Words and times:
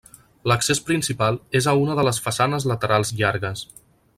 L'accés 0.51 0.79
principal 0.87 1.37
és 1.61 1.67
a 1.67 1.75
una 1.81 1.99
de 1.99 2.07
les 2.09 2.23
façanes 2.29 2.67
laterals 2.73 3.13
llargues. 3.21 3.63